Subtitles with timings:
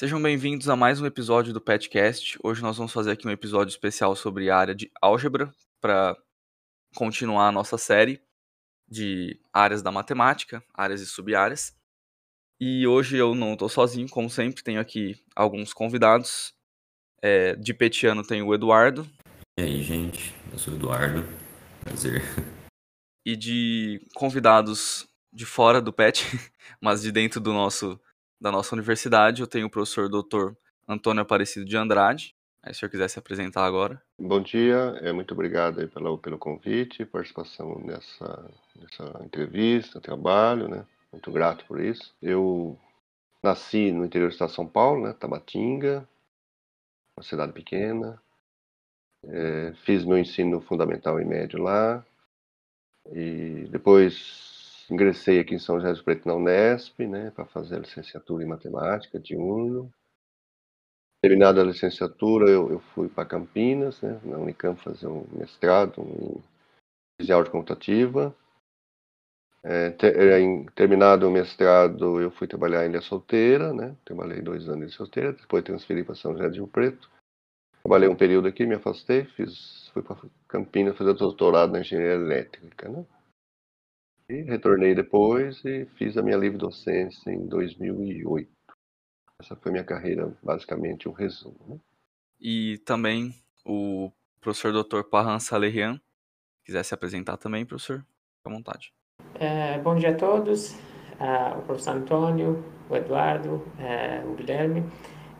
[0.00, 2.38] Sejam bem-vindos a mais um episódio do Petcast.
[2.42, 6.16] Hoje nós vamos fazer aqui um episódio especial sobre a área de álgebra para
[6.96, 8.18] continuar a nossa série
[8.88, 11.76] de áreas da matemática, áreas e sub-áreas.
[12.58, 16.54] E hoje eu não estou sozinho, como sempre, tenho aqui alguns convidados.
[17.20, 19.06] É, de petiano tem o Eduardo.
[19.58, 20.34] E aí, gente?
[20.50, 21.28] Eu sou o Eduardo.
[21.84, 22.22] Prazer.
[23.26, 26.24] E de convidados de fora do PET,
[26.80, 28.00] mas de dentro do nosso
[28.40, 30.52] da nossa universidade, eu tenho o professor Dr.
[30.88, 32.34] Antônio Aparecido de Andrade.
[32.62, 34.02] Aí, se o senhor quiser se apresentar agora.
[34.18, 40.84] Bom dia, é, muito obrigado pelo, pelo convite, participação nessa, nessa entrevista, trabalho, né?
[41.12, 42.14] Muito grato por isso.
[42.20, 42.78] Eu
[43.42, 45.14] nasci no interior do estado de São Paulo, né?
[45.14, 46.06] Tabatinga,
[47.16, 48.20] uma cidade pequena.
[49.24, 52.04] É, fiz meu ensino fundamental e médio lá.
[53.10, 54.49] E depois
[54.90, 57.30] ingressei aqui em São José do Preto na Unesp, né?
[57.30, 59.92] Para fazer a licenciatura em matemática de UNO.
[61.22, 64.20] Terminada a licenciatura, eu, eu fui para Campinas, né?
[64.24, 66.42] Na Unicamp fazer um mestrado em
[67.20, 68.34] fisiologia computativa.
[69.62, 73.94] É, ter, é, em, terminado o mestrado, eu fui trabalhar em Ilha Solteira, né?
[74.04, 77.10] Trabalhei dois anos em Ilha Solteira, depois transferi para São José de Rio Preto.
[77.82, 80.16] Trabalhei um período aqui, me afastei, fiz, fui para
[80.48, 83.04] Campinas fazer doutorado na engenharia elétrica, né?
[84.30, 88.48] E retornei depois e fiz a minha livre docência em 2008.
[89.40, 91.58] Essa foi minha carreira, basicamente, um resumo.
[91.66, 91.76] Né?
[92.40, 93.34] E também
[93.66, 95.02] o professor Dr.
[95.02, 96.00] Parran Salerian,
[96.64, 98.92] quiser se apresentar também, professor, fique à vontade.
[99.34, 100.74] É, bom dia a todos,
[101.18, 104.84] uh, o professor Antônio, o Eduardo, uh, o Guilherme.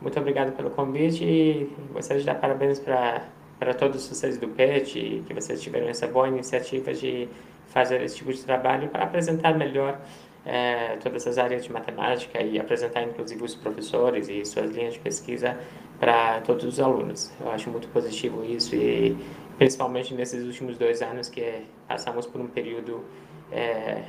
[0.01, 5.33] Muito obrigado pelo convite e gostaria de dar parabéns para todos vocês do PET, que
[5.33, 7.29] vocês tiveram essa boa iniciativa de
[7.71, 9.99] fazer esse tipo de trabalho para apresentar melhor
[10.45, 15.01] uh, todas as áreas de matemática e apresentar inclusive os professores e suas linhas de
[15.01, 15.59] pesquisa
[15.99, 17.33] para todos os alunos.
[17.41, 19.17] Eu acho muito positivo isso e
[19.57, 23.05] principalmente nesses últimos dois anos que passamos por um período
[23.53, 24.03] é,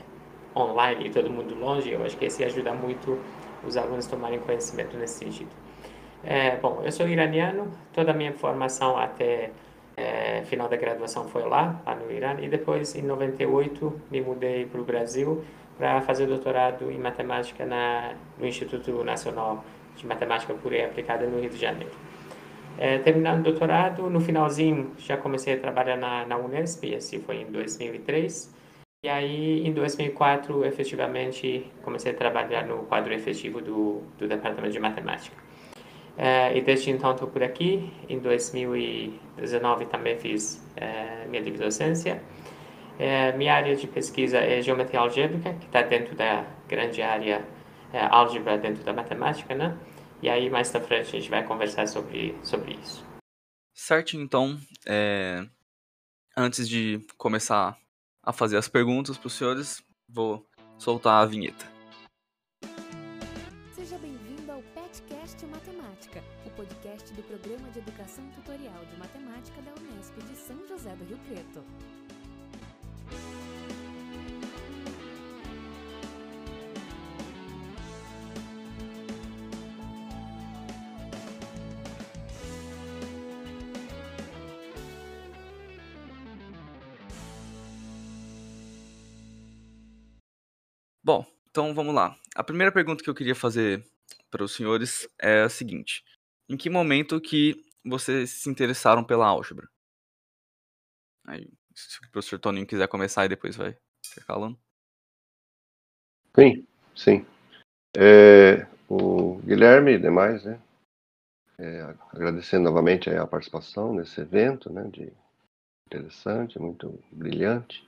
[0.55, 3.19] online e todo mundo longe, eu acho que esse ajuda muito
[3.65, 5.49] os alunos tomarem conhecimento nesse sentido.
[6.23, 9.51] É, bom, eu sou iraniano, toda a minha formação até
[9.97, 14.65] é, final da graduação foi lá, lá no Irã, e depois, em 98, me mudei
[14.65, 15.43] para o Brasil
[15.77, 19.63] para fazer doutorado em matemática na, no Instituto Nacional
[19.95, 21.93] de Matemática Pura e Aplicada no Rio de Janeiro.
[22.77, 27.41] É, terminando o doutorado, no finalzinho já comecei a trabalhar na, na Unesp, esse foi
[27.41, 28.61] em 2003,
[29.03, 34.79] e aí, em 2004, efetivamente, comecei a trabalhar no quadro efetivo do, do Departamento de
[34.79, 35.35] Matemática.
[36.21, 37.91] Uh, e desde então estou por aqui.
[38.07, 42.21] Em 2019 também fiz uh, minha livre docência.
[42.99, 47.43] Uh, minha área de pesquisa é geometria algébrica, que está dentro da grande área
[48.09, 49.77] álgebra dentro da matemática, né?
[50.21, 53.03] E aí, mais na frente, a gente vai conversar sobre, sobre isso.
[53.73, 55.43] Certo, então, é...
[56.37, 57.75] antes de começar
[58.23, 60.45] a fazer as perguntas para os senhores, vou
[60.77, 61.80] soltar a vinheta.
[71.11, 71.61] Rio Preto.
[91.03, 92.15] Bom, então vamos lá.
[92.35, 93.83] A primeira pergunta que eu queria fazer
[94.29, 96.03] para os senhores é a seguinte:
[96.47, 99.67] em que momento que vocês se interessaram pela álgebra?
[101.25, 103.75] Aí, se o professor Toninho quiser começar e depois vai
[104.25, 104.59] falando.
[106.35, 106.65] Sim,
[106.95, 107.25] sim.
[107.95, 110.61] É, o Guilherme e demais, né?
[111.59, 114.83] É, agradecendo novamente a participação nesse evento, né?
[114.89, 115.13] De
[115.87, 117.85] interessante, muito brilhante.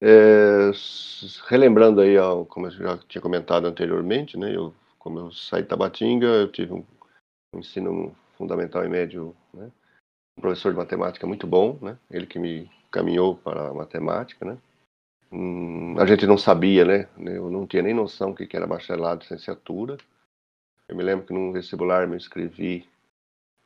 [0.00, 0.70] É,
[1.48, 2.14] relembrando aí,
[2.48, 6.72] como eu já tinha comentado anteriormente, né, eu, como eu saí de Tabatinga, eu tive
[6.72, 6.84] um,
[7.52, 9.72] um ensino fundamental e médio, né,
[10.40, 14.58] professor de matemática muito bom, né, ele que me caminhou para a matemática, né.
[15.30, 19.20] Hum, a gente não sabia, né, eu não tinha nem noção do que era bacharelado
[19.20, 19.98] e licenciatura.
[20.88, 22.88] Eu me lembro que num vestibular me inscrevi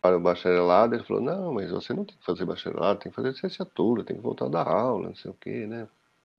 [0.00, 3.16] para o bacharelado, ele falou, não, mas você não tem que fazer bacharelado, tem que
[3.16, 5.86] fazer licenciatura, tem que voltar da aula, não sei o quê, né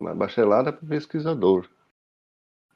[0.03, 1.67] uma bacharelada para pesquisador.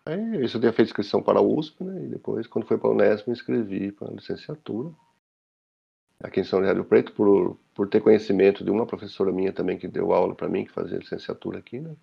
[0.06, 2.06] Aí, eu tinha feito inscrição para a USP, né?
[2.06, 4.94] E depois, quando foi para a Unesp, me inscrevi para a licenciatura.
[6.19, 9.87] Aqui em São José Preto, por, por ter conhecimento de uma professora minha também que
[9.87, 11.95] deu aula para mim, que fazia licenciatura aqui, né?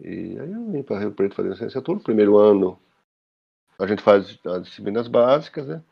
[0.00, 2.00] E aí eu vim para Rio Preto fazer licenciatura.
[2.00, 2.78] Primeiro ano
[3.78, 5.82] a gente faz as disciplinas básicas, né?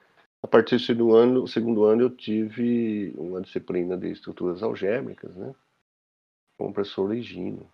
[0.42, 5.54] A partir do segundo ano, segundo ano eu tive uma disciplina de estruturas algébricas, né?
[6.58, 7.66] Com o professor Legino,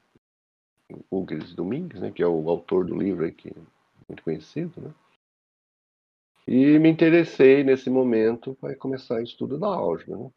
[1.11, 2.11] Hugues Domingues, né?
[2.11, 3.55] Que é o autor do livro aí, que é
[4.09, 4.91] muito conhecido, né?
[6.47, 10.31] E me interessei nesse momento para começar o estudo da álgebra, né?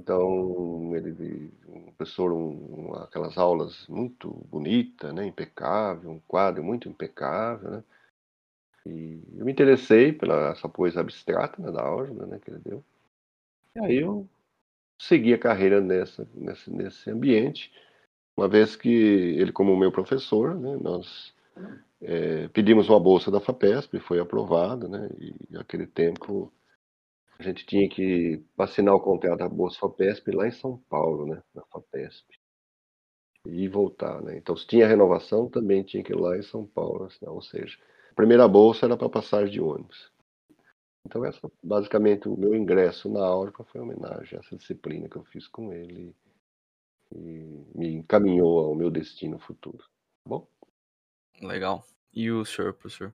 [0.00, 7.70] Então, ele, um professor, um, aquelas aulas muito bonita, né, impecável, um quadro muito impecável,
[7.70, 7.84] né?
[8.86, 12.84] E eu me interessei pela essa coisa abstrata né, da álgebra, né, que ele deu.
[13.76, 14.28] E aí eu
[15.00, 17.72] segui a carreira nessa, nesse, nesse ambiente,
[18.36, 21.34] uma vez que ele, como meu professor, né, nós
[22.04, 26.52] é, pedimos uma bolsa da FAPESP, foi aprovada, né, e naquele tempo
[27.38, 31.42] a gente tinha que assinar o contrato da Bolsa FAPESP lá em São Paulo, né,
[31.54, 32.38] na FAPESP,
[33.46, 34.36] e voltar, né.
[34.36, 37.78] Então, se tinha renovação, também tinha que ir lá em São Paulo, ou seja,
[38.10, 40.12] a primeira bolsa era para passagem de ônibus.
[41.06, 45.24] Então, essa, basicamente, o meu ingresso na álgebra foi homenagem a essa disciplina que eu
[45.24, 46.14] fiz com ele
[47.14, 49.78] e me encaminhou ao meu destino futuro.
[49.78, 50.46] Tá bom?
[51.42, 51.84] Legal.
[52.14, 53.12] E o senhor, professor?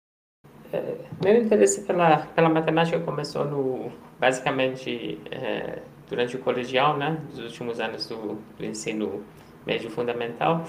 [0.71, 7.39] É, meu interesse pela, pela matemática começou no, basicamente é, durante o colegial, né, dos
[7.39, 9.23] últimos anos do, do ensino
[9.65, 10.65] médio fundamental.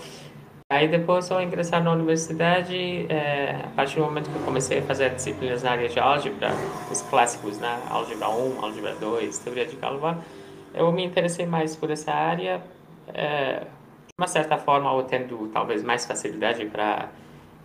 [0.69, 4.83] Aí depois ao ingressar na universidade, é, a partir do momento que eu comecei a
[4.83, 6.51] fazer disciplinas na área de álgebra,
[6.91, 10.17] os clássicos, né, álgebra 1, álgebra 2, teoria de Galois,
[10.75, 12.61] eu me interessei mais por essa área,
[13.15, 17.09] é, de uma certa forma, tendo talvez mais facilidade para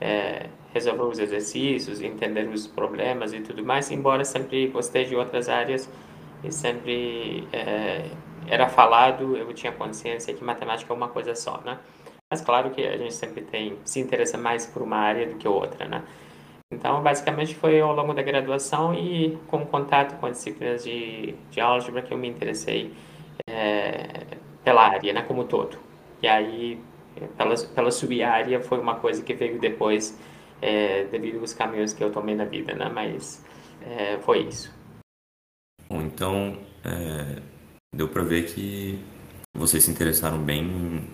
[0.01, 5.47] é, resolver os exercícios, entender os problemas e tudo mais, embora sempre gostei de outras
[5.47, 5.89] áreas
[6.43, 8.09] e sempre é,
[8.47, 11.77] era falado, eu tinha consciência que matemática é uma coisa só, né?
[12.29, 15.47] Mas claro que a gente sempre tem se interessa mais por uma área do que
[15.47, 16.03] outra, né?
[16.73, 21.59] Então, basicamente foi ao longo da graduação e com contato com as disciplinas de, de
[21.59, 22.93] álgebra que eu me interessei
[23.45, 25.77] é, pela área, né, como todo.
[26.21, 26.79] E aí
[27.37, 30.17] pela, pela sub-área foi uma coisa que veio depois
[30.61, 32.89] é, devido aos caminhos que eu tomei na vida, né?
[32.93, 33.43] Mas
[33.81, 34.73] é, foi isso.
[35.89, 37.41] Bom, então é,
[37.93, 38.99] deu para ver que
[39.53, 41.07] vocês se interessaram bem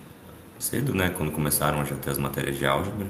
[0.59, 1.09] cedo, né?
[1.09, 3.07] Quando começaram já ter as matérias de álgebra.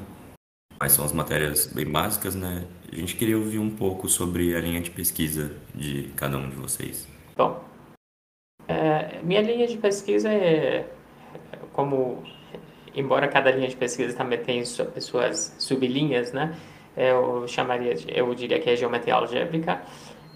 [0.79, 2.67] Mas são as matérias bem básicas, né?
[2.91, 6.55] A gente queria ouvir um pouco sobre a linha de pesquisa de cada um de
[6.55, 7.07] vocês.
[7.35, 7.63] Bom,
[8.67, 10.87] é, minha linha de pesquisa é
[11.73, 12.23] como
[12.95, 16.55] embora cada linha de pesquisa também tenha suas sublinhas, né?
[16.95, 19.81] Eu chamaria, eu diria que é geometria algébrica.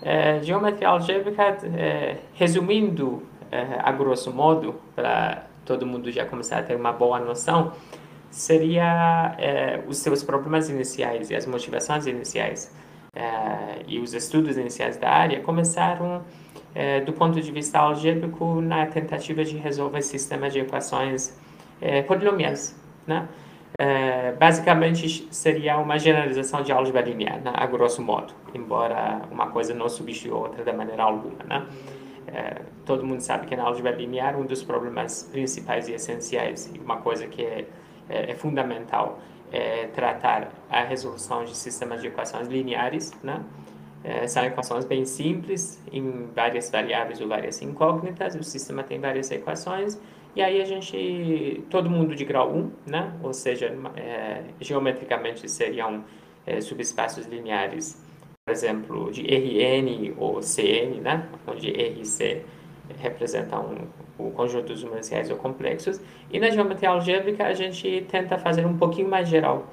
[0.01, 6.63] É, geometria algébrica, é, resumindo é, a grosso modo, para todo mundo já começar a
[6.63, 7.73] ter uma boa noção,
[8.29, 12.73] seria é, os seus problemas iniciais e as motivações iniciais
[13.15, 16.23] é, e os estudos iniciais da área começaram
[16.73, 21.37] é, do ponto de vista algébrico na tentativa de resolver sistemas de equações
[21.81, 22.03] é,
[23.07, 23.27] né?
[23.79, 27.51] É, basicamente seria uma generalização de álgebra linear, né?
[27.55, 31.65] a grosso modo, embora uma coisa não substitua outra de maneira alguma, né?
[32.27, 36.79] É, todo mundo sabe que na álgebra linear um dos problemas principais e essenciais, e
[36.79, 37.65] uma coisa que é,
[38.07, 39.19] é, é fundamental,
[39.51, 43.43] é tratar a resolução de sistemas de equações lineares, né?
[44.03, 49.29] É, são equações bem simples, em várias variáveis ou várias incógnitas, o sistema tem várias
[49.29, 49.99] equações,
[50.35, 53.13] e aí a gente, todo mundo de grau 1, né?
[53.21, 56.03] ou seja, é, geometricamente seriam
[56.45, 58.01] é, subespaços lineares,
[58.45, 61.27] por exemplo, de Rn ou Cn, né?
[61.45, 62.43] onde R e C
[62.99, 65.99] representam o conjunto dos exponenciais ou complexos.
[66.31, 69.67] E na geometria algébrica a gente tenta fazer um pouquinho mais geral,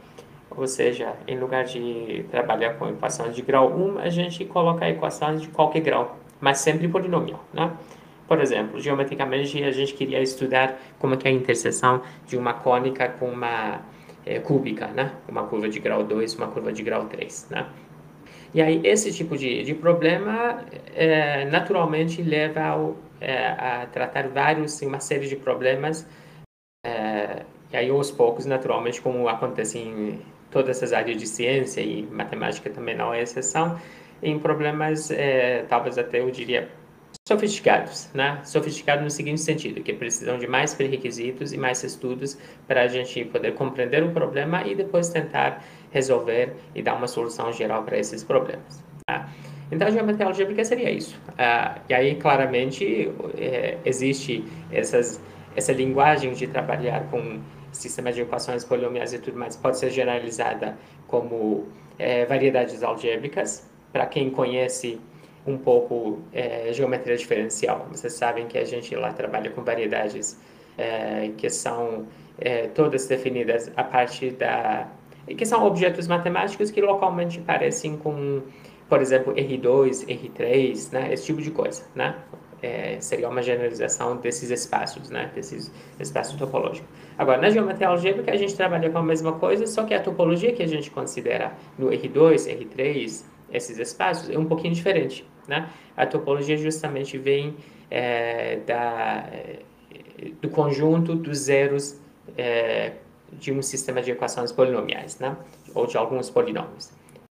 [0.50, 5.40] ou seja, em lugar de trabalhar com equações de grau 1, a gente coloca equações
[5.40, 7.76] de qualquer grau, mas sempre polinomial, né?
[8.28, 13.08] Por exemplo, geometricamente a gente queria estudar como é, é a interseção de uma cônica
[13.08, 13.80] com uma
[14.24, 15.12] é, cúbica, né?
[15.26, 17.66] Uma curva de grau 2, uma curva de grau 3, né?
[18.52, 24.80] E aí esse tipo de, de problema é, naturalmente leva ao, é, a tratar vários,
[24.82, 26.06] uma série de problemas
[26.84, 30.20] é, e aí aos poucos, naturalmente, como acontece em
[30.50, 33.78] todas as áreas de ciência e matemática também não é exceção,
[34.22, 36.68] em problemas, é, talvez até eu diria
[37.28, 38.40] sofisticados, né?
[38.42, 43.22] Sofisticados no seguinte sentido, que precisam de mais pré-requisitos e mais estudos para a gente
[43.26, 48.24] poder compreender o problema e depois tentar resolver e dar uma solução geral para esses
[48.24, 48.82] problemas.
[49.06, 49.28] Tá?
[49.70, 51.20] Então, a geometria algébrica seria isso.
[51.36, 54.42] Ah, e aí, claramente, é, existe
[54.72, 55.20] essas,
[55.54, 60.78] essa linguagem de trabalhar com sistemas de equações polinomiais e tudo mais, pode ser generalizada
[61.06, 61.68] como
[61.98, 63.68] é, variedades algébricas.
[63.92, 64.98] Para quem conhece
[65.48, 70.38] um pouco é, geometria diferencial, vocês sabem que a gente lá trabalha com variedades
[70.76, 72.06] é, que são
[72.38, 74.88] é, todas definidas a partir da
[75.34, 78.42] que são objetos matemáticos que localmente parecem com,
[78.88, 81.12] por exemplo, R2, R3, né?
[81.12, 82.16] esse tipo de coisa, né?
[82.60, 85.30] É, seria uma generalização desses espaços, né?
[85.34, 86.88] Desses espaços topológicos.
[87.16, 90.52] Agora, na geometria algébrica, a gente trabalha com a mesma coisa, só que a topologia
[90.52, 95.68] que a gente considera no R2, R3, esses espaços, é um pouquinho diferente, né?
[95.96, 97.56] A topologia justamente vem
[97.90, 99.28] é, da,
[100.40, 101.98] do conjunto dos zeros
[102.36, 102.92] é,
[103.32, 105.36] de um sistema de equações polinomiais, né?
[105.74, 106.90] ou de alguns polinômios.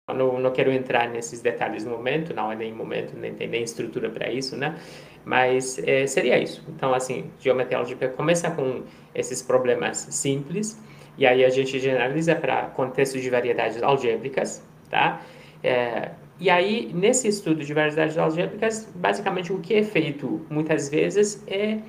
[0.08, 3.62] Não, não quero entrar nesses detalhes no momento, não é nem momento, nem tem nem
[3.62, 4.78] estrutura para isso, né?
[5.22, 6.64] Mas é, seria isso.
[6.68, 8.84] Então, assim, geometria álgebra começa com
[9.14, 10.80] esses problemas simples,
[11.18, 15.20] e aí a gente generaliza para contextos de variedades algébricas, tá?
[15.62, 21.42] É, e aí, nesse estudo de variedades algébricas, basicamente o que é feito muitas vezes
[21.48, 21.80] é,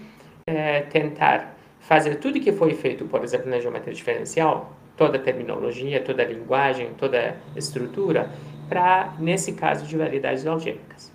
[0.48, 6.02] é tentar fazer tudo que foi feito, por exemplo, na geometria diferencial, toda a terminologia,
[6.02, 8.30] toda a linguagem, toda a estrutura,
[8.68, 11.12] para, nesse caso, de variedades algébricas.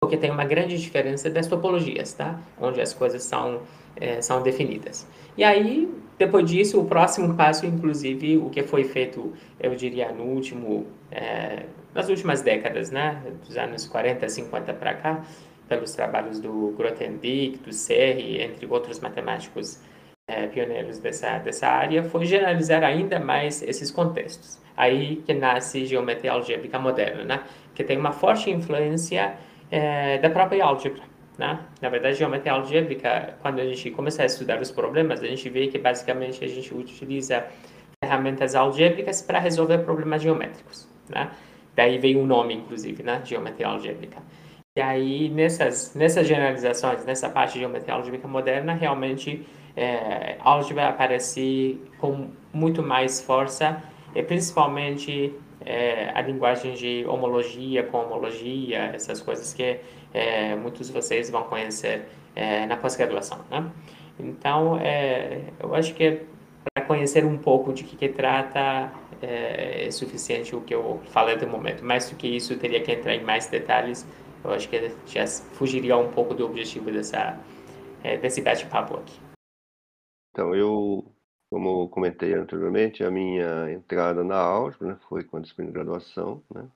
[0.00, 2.38] Porque tem uma grande diferença das topologias, tá?
[2.60, 3.62] Onde as coisas são,
[3.96, 5.06] é, são definidas.
[5.36, 10.24] E aí, depois disso, o próximo passo, inclusive, o que foi feito, eu diria, no
[10.24, 13.22] último, é, nas últimas décadas, né?
[13.44, 15.24] Dos anos 40, 50 para cá,
[15.68, 19.80] pelos trabalhos do Grothendieck, do Serre, entre outros matemáticos
[20.28, 24.58] é, pioneiros dessa, dessa área, foi generalizar ainda mais esses contextos.
[24.76, 27.44] Aí que nasce geometria algébrica moderna, né?
[27.74, 29.36] que tem uma forte influência
[29.70, 31.02] é, da própria álgebra.
[31.38, 31.60] Né?
[31.82, 35.66] Na verdade, geometria algébrica, quando a gente começa a estudar os problemas, a gente vê
[35.66, 37.46] que basicamente a gente utiliza
[38.02, 40.88] ferramentas algébricas para resolver problemas geométricos.
[41.08, 41.30] Né?
[41.74, 43.20] Daí veio o nome, inclusive, né?
[43.24, 44.22] geometria algébrica.
[44.76, 51.80] E aí, nessas, nessas generalizações, nessa parte de geometria álgebra moderna, realmente é, álgebra aparece
[51.98, 53.82] com muito mais força,
[54.14, 59.80] e principalmente é, a linguagem de homologia, com homologia, essas coisas que
[60.12, 63.44] é, muitos de vocês vão conhecer é, na pós-graduação.
[63.50, 63.70] Né?
[64.18, 66.22] Então, é, eu acho que
[66.74, 71.34] para conhecer um pouco de que, que trata é, é suficiente o que eu falei
[71.34, 71.84] até o momento.
[71.84, 74.06] Mais do que isso, teria que entrar em mais detalhes
[74.46, 77.38] eu acho que já fugiria um pouco do objetivo dessa,
[78.02, 79.20] é, desse bate-papo aqui.
[80.30, 81.04] Então, eu,
[81.50, 86.42] como comentei anteriormente, a minha entrada na álgebra né, foi com a disciplina de graduação,
[86.54, 86.68] né?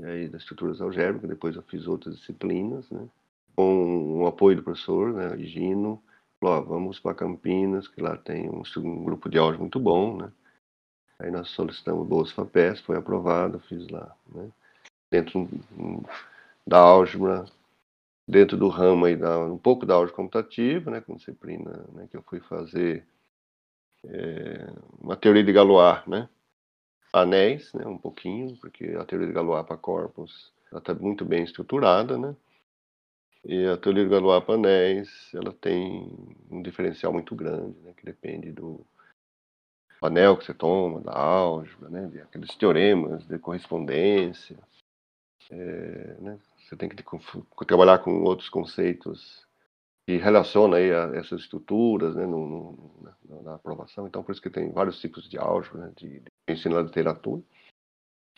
[0.00, 3.06] E aí, das estruturas algébricas, depois eu fiz outras disciplinas, né?
[3.54, 6.02] Com o apoio do professor, né, Gino,
[6.40, 10.16] falou, ó, vamos para Campinas, que lá tem um, um, grupo de álgebra muito bom,
[10.16, 10.32] né?
[11.18, 14.50] Aí nós solicitamos bolsa FAPES, foi aprovado, fiz lá, né?
[15.10, 15.46] Dentro
[16.66, 17.44] da álgebra
[18.26, 22.16] dentro do ramo aí da, um pouco da álgebra computativa, né, com disciplina né, que
[22.16, 23.04] eu fui fazer
[24.04, 26.28] é, uma teoria de Galois, né,
[27.12, 32.16] anéis, né, um pouquinho, porque a teoria de Galois para corpos está muito bem estruturada,
[32.18, 32.34] né,
[33.44, 38.04] e a teoria de Galois para anéis, ela tem um diferencial muito grande, né, que
[38.04, 38.84] depende do
[40.02, 44.58] anel que você toma, da álgebra, né, aqueles teoremas de correspondência,
[45.50, 47.02] é, né, você tem que
[47.66, 49.44] trabalhar com outros conceitos
[50.06, 54.06] que relacionam aí a essas estruturas né, no, no, na aprovação.
[54.06, 57.42] Então, por isso que tem vários tipos de álgebra, né, de, de ensino da literatura.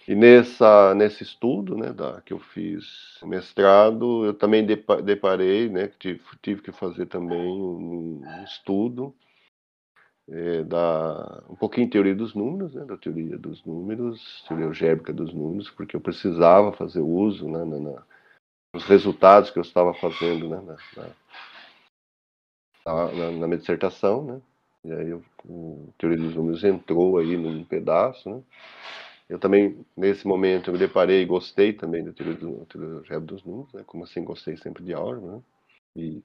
[0.06, 6.20] E nessa, nesse estudo né, da, que eu fiz mestrado, eu também deparei, né, tive,
[6.42, 9.14] tive que fazer também um, estudo
[10.28, 15.12] é, da, um pouquinho de teoria dos números, né, da teoria dos números, teoria algébrica
[15.12, 18.02] dos números, porque eu precisava fazer uso né, na, na
[18.74, 21.08] os resultados que eu estava fazendo né, na,
[23.12, 24.42] na, na minha dissertação, né?
[24.84, 28.42] E aí eu, o Teoria dos Números entrou aí num pedaço, né?
[29.28, 33.42] Eu também, nesse momento, eu me deparei e gostei também da teoria, do, teoria dos
[33.44, 33.82] números, né?
[33.86, 35.42] Como assim, gostei sempre de álgebra, né?
[35.96, 36.22] E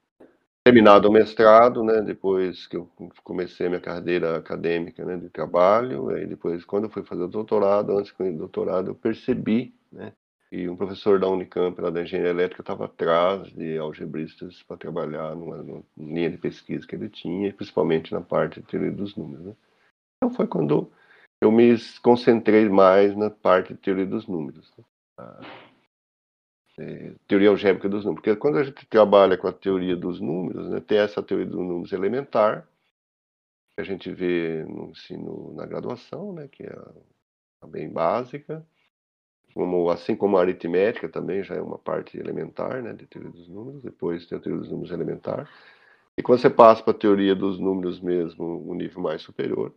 [0.64, 2.02] terminado o mestrado, né?
[2.02, 2.90] Depois que eu
[3.24, 5.16] comecei minha carreira acadêmica, né?
[5.16, 9.74] De trabalho, aí depois, quando eu fui fazer o doutorado, antes do doutorado, eu percebi,
[9.92, 10.12] né?
[10.50, 15.34] E um professor da Unicamp, lá da engenharia elétrica, estava atrás de algebristas para trabalhar
[15.34, 19.44] numa, numa, linha de pesquisa que ele tinha, principalmente na parte de teoria dos números.
[19.44, 19.56] Né?
[20.16, 20.90] Então foi quando
[21.40, 24.72] eu me concentrei mais na parte de teoria dos números.
[24.76, 24.84] Né?
[25.18, 25.40] A,
[26.78, 28.22] é, teoria algébrica dos números.
[28.22, 31.58] Porque quando a gente trabalha com a teoria dos números, né, tem essa teoria dos
[31.58, 32.66] números elementar,
[33.74, 38.64] que a gente vê no ensino na graduação, né, que é bem básica,
[39.58, 43.48] como, assim como a aritmética também já é uma parte elementar né, de teoria dos
[43.48, 45.50] números, depois tem a teoria dos números elementar.
[46.16, 49.74] E quando você passa para a teoria dos números mesmo, um nível mais superior,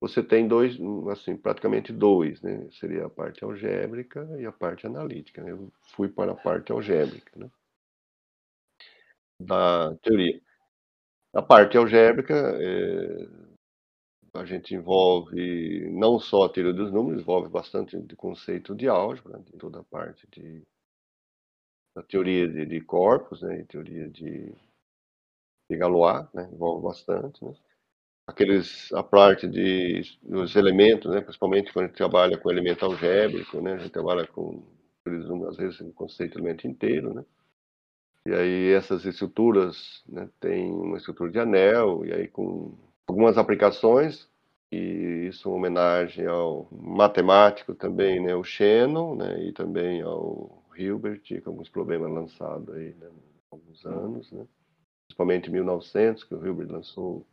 [0.00, 0.78] você tem dois,
[1.10, 2.66] assim, praticamente dois, né?
[2.72, 5.42] Seria a parte algébrica e a parte analítica.
[5.42, 5.52] Né?
[5.52, 7.50] Eu fui para a parte algébrica, né?
[9.38, 10.40] Da teoria.
[11.34, 13.28] A parte algébrica, é,
[14.34, 19.38] a gente envolve não só a teoria dos números, envolve bastante de conceito de álgebra,
[19.40, 20.62] de toda a parte de
[21.94, 24.50] a teoria de, de corpos, né, e teoria de,
[25.70, 27.54] de Galois, né, envolve bastante, né.
[28.26, 33.60] Aqueles, a parte de, dos elementos, né, principalmente quando a gente trabalha com elemento algébrico,
[33.60, 34.62] né, a gente trabalha com,
[35.48, 37.24] às vezes, o conceito de elemento inteiro, né.
[38.26, 44.28] E aí essas estruturas né, têm uma estrutura de anel, e aí com algumas aplicações,
[44.70, 50.62] e isso é uma homenagem ao matemático também, né, o Shannon, né, e também ao
[50.76, 53.10] Hilbert, com alguns problemas lançados aí, né,
[53.50, 54.46] alguns anos, né,
[55.06, 57.26] principalmente em 1900, que o Hilbert lançou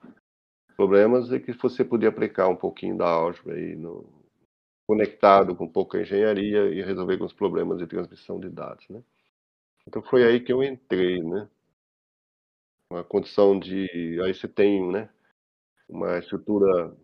[0.75, 4.05] problemas, e que você podia aplicar um pouquinho da álgebra aí no,
[4.89, 9.03] conectado com pouca engenharia e resolver alguns problemas de transmissão de dados, né.
[9.87, 11.47] Então foi aí que eu entrei, né?
[12.91, 14.19] Uma condição de.
[14.23, 15.07] Aí você tem, né?
[15.89, 16.95] Uma estrutura.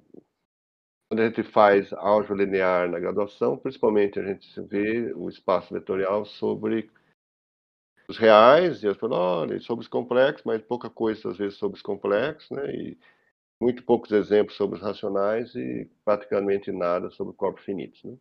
[1.09, 6.25] Quando a gente faz álgebra linear na graduação, principalmente a gente vê o espaço vetorial
[6.25, 6.89] sobre
[8.07, 11.81] os reais, e as olha, sobre os complexos, mas pouca coisa às vezes sobre os
[11.81, 12.71] complexos, né?
[12.73, 12.97] E
[13.59, 18.15] muito poucos exemplos sobre os racionais e praticamente nada sobre corpos finitos, né?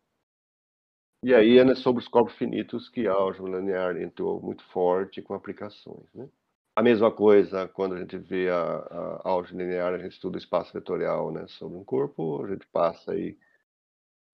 [1.23, 5.33] E aí é sobre os corpos finitos que a álgebra linear entrou muito forte com
[5.33, 6.07] aplicações.
[6.13, 6.29] Né?
[6.75, 10.39] A mesma coisa quando a gente vê a, a álgebra linear, a gente estuda o
[10.39, 13.37] espaço vetorial né, sobre um corpo, a gente passa aí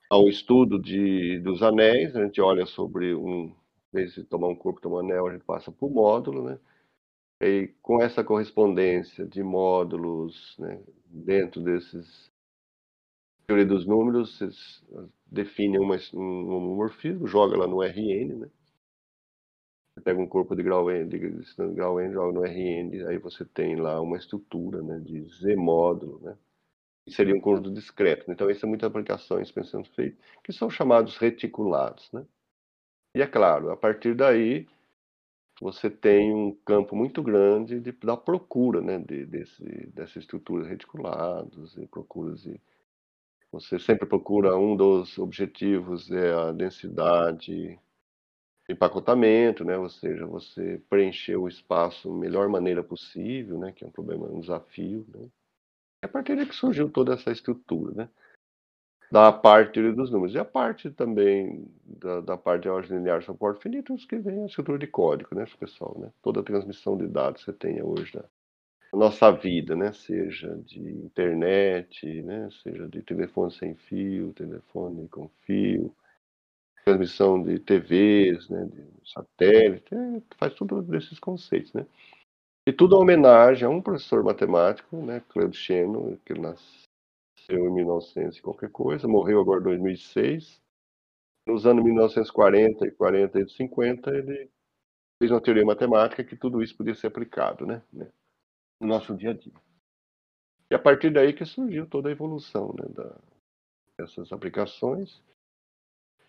[0.09, 3.55] ao estudo de, dos anéis, a gente olha sobre um,
[3.93, 6.59] vez de tomar um corpo, tomar um anel, a gente passa por módulo, né?
[7.39, 12.31] E com essa correspondência de módulos né, dentro desses
[13.47, 14.83] teoria dos números, vocês
[15.25, 18.49] definem uma, um homomorfismo, joga lá no RN, né?
[20.03, 21.19] Pega um corpo de grau N, de
[21.73, 26.19] grau N, joga no RN, aí você tem lá uma estrutura né, de Z módulo,
[26.21, 26.37] né?
[27.05, 28.31] Que seria um conjunto discreto.
[28.31, 32.25] Então, isso é muitas aplicações pensando feito, que são chamados reticulados, né?
[33.13, 34.67] E é claro, a partir daí,
[35.61, 41.77] você tem um campo muito grande de, da procura né, de, desse, dessas estruturas reticuladas
[41.77, 42.59] e procuras de
[43.51, 47.77] você sempre procura um dos objetivos é a densidade
[48.69, 49.77] empacotamento, né?
[49.77, 53.71] Ou seja, você preencher o espaço da melhor maneira possível, né?
[53.71, 55.27] Que é um problema, um desafio, né?
[56.03, 58.09] É a partir daí que surgiu toda essa estrutura, né?
[59.11, 60.33] Da parte dos números.
[60.33, 64.45] E a parte também da, da parte de álgebra linear suporte finito, que vem a
[64.45, 65.97] estrutura de código, né, pessoal?
[65.99, 66.11] Né?
[66.21, 68.23] Toda a transmissão de dados que você tem hoje né?
[68.93, 69.93] nossa vida, né?
[69.93, 72.49] Seja de internet, né?
[72.63, 75.93] Seja de telefone sem fio, telefone com fio,
[76.85, 78.65] transmissão de TVs, né?
[78.65, 81.85] De satélite, é, faz tudo desses conceitos, né?
[82.67, 85.21] E tudo é homenagem a um professor matemático, né?
[85.29, 86.87] Cleo Cheno, que nasceu
[87.49, 90.61] em 1900 e qualquer coisa, morreu agora em 2006.
[91.47, 94.49] Nos anos 1940 e 40 e 50, ele
[95.19, 97.81] fez uma teoria matemática que tudo isso podia ser aplicado, né?
[98.81, 99.53] no nosso dia a dia.
[100.69, 103.15] E a partir daí que surgiu toda a evolução né, da,
[103.97, 105.21] dessas aplicações.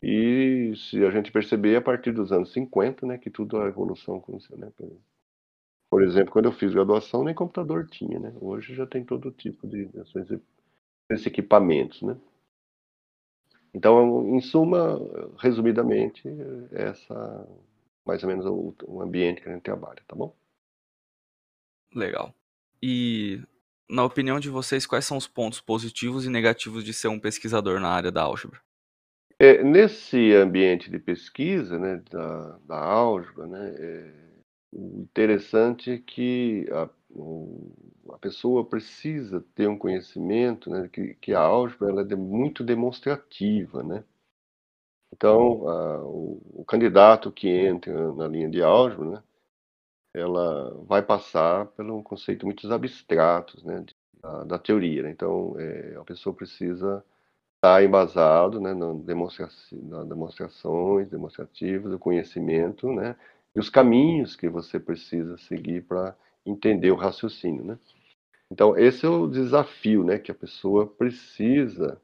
[0.03, 4.17] E se a gente perceber, a partir dos anos 50, né, que tudo a evolução
[4.17, 4.57] aconteceu.
[4.59, 4.71] Né?
[5.89, 8.19] Por exemplo, quando eu fiz graduação, nem computador tinha.
[8.19, 8.35] Né?
[8.41, 9.89] Hoje já tem todo tipo de
[11.09, 12.03] desses equipamentos.
[12.03, 12.17] Né?
[13.73, 14.99] Então, em suma,
[15.39, 16.23] resumidamente,
[16.73, 17.47] essa
[18.05, 20.35] mais ou menos o, o ambiente que a gente trabalha, tá bom?
[21.95, 22.35] Legal.
[22.83, 23.41] E,
[23.89, 27.79] na opinião de vocês, quais são os pontos positivos e negativos de ser um pesquisador
[27.79, 28.61] na área da álgebra?
[29.43, 34.15] É, nesse ambiente de pesquisa né, da, da álgebra, né, é,
[34.73, 36.89] o interessante é que a,
[38.15, 43.83] a pessoa precisa ter um conhecimento né, que, que a álgebra ela é muito demonstrativa.
[43.83, 44.05] Né?
[45.13, 49.23] Então, a, o, o, candidato que entra na linha de álgebra, né,
[50.15, 53.85] ela vai passar pelo conceito muitos abstratos né,
[54.23, 55.03] da, da, teoria.
[55.03, 55.11] Né?
[55.11, 57.05] Então, é, a pessoa precisa
[57.63, 59.49] estar embasado né, na, demonstra
[60.09, 63.15] demonstrações demonstrativas, do conhecimento, né,
[63.55, 67.65] e os caminhos que você precisa seguir para entender o raciocínio.
[67.65, 67.79] Né?
[68.51, 72.03] Então, esse é o desafio né, que a pessoa precisa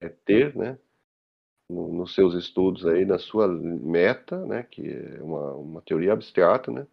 [0.00, 0.76] é, ter né,
[1.70, 6.72] no, nos seus estudos aí, na sua meta, né, que é uma, uma teoria abstrata,
[6.72, 6.84] né,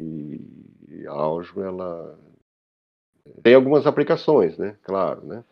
[0.00, 2.18] e a álgebra, ela
[3.44, 5.44] tem algumas aplicações, né, claro, né,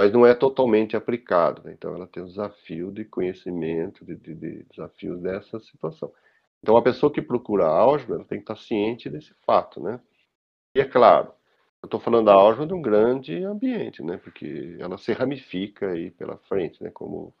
[0.00, 4.34] mas não é totalmente aplicado, né, então ela tem um desafio de conhecimento, de, de,
[4.34, 6.10] de desafios dessa situação.
[6.62, 10.00] Então a pessoa que procura a álgebra, ela tem que estar ciente desse fato, né,
[10.74, 11.32] e é claro,
[11.82, 14.18] eu estou falando da álgebra de um grande ambiente, né?
[14.18, 16.90] Porque ela se ramifica aí pela frente, né?
[16.90, 17.34] Como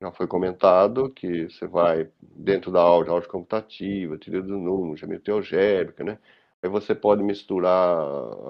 [0.00, 5.34] já foi comentado, que você vai dentro da álgebra, álgebra computativa, teoria do número, geometria
[5.34, 6.18] algébrica, né?
[6.62, 8.00] Aí você pode misturar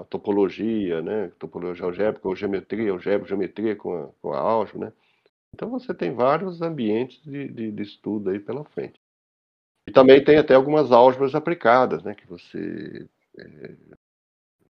[0.00, 1.28] a topologia, né?
[1.38, 4.92] Topologia algébrica ou geometria algébrica, geometria com a, com a álgebra, né?
[5.54, 9.00] Então você tem vários ambientes de, de, de estudo aí pela frente.
[9.86, 12.14] E também tem até algumas álgebras aplicadas, né?
[12.14, 13.74] Que você é,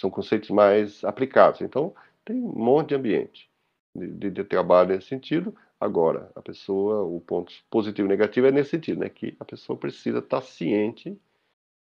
[0.00, 1.60] são conceitos mais aplicados.
[1.60, 1.94] Então,
[2.24, 3.50] tem um monte de ambiente
[3.94, 5.54] de, de, trabalho nesse sentido.
[5.80, 9.08] Agora, a pessoa, o ponto positivo e negativo é nesse sentido, né?
[9.08, 11.18] Que a pessoa precisa estar ciente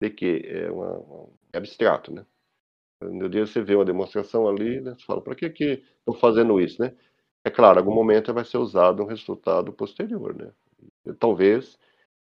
[0.01, 2.25] de que é, uma, é abstrato, né?
[3.01, 4.95] No dia você vê uma demonstração ali, né?
[4.95, 6.95] Você fala, para que que estou fazendo isso, né?
[7.45, 10.53] É claro, em algum momento vai ser usado um resultado posterior, né?
[11.19, 11.79] Talvez,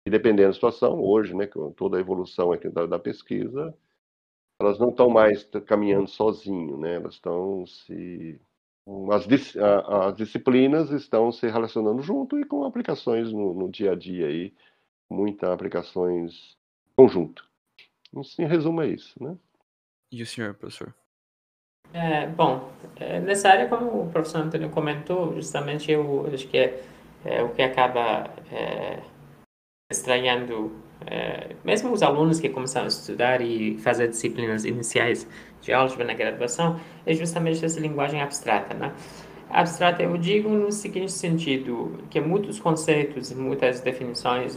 [0.05, 3.75] e dependendo da situação, hoje, né, com toda a evolução aqui da, da pesquisa,
[4.61, 6.95] elas não estão mais caminhando sozinho, né?
[6.95, 8.39] Elas estão se
[9.11, 9.27] as,
[9.57, 14.53] as, disciplinas estão se relacionando junto e com aplicações no, no dia a dia aí,
[15.09, 16.57] muitas aplicações
[16.95, 17.48] conjunto.
[18.13, 19.37] Em resumo é isso, né?
[20.11, 20.93] E o senhor, professor?
[21.93, 26.83] É, bom, é, nessa área, como o professor Antônio comentou, justamente eu acho que é,
[27.25, 29.01] é o que acaba é,
[29.91, 30.71] estranhando
[31.05, 35.27] é, mesmo os alunos que começaram a estudar e fazer disciplinas iniciais
[35.61, 38.93] de álgebra na graduação, é justamente essa linguagem abstrata, né?
[39.49, 44.53] Abstrata eu digo no seguinte sentido, que muitos conceitos, muitas definições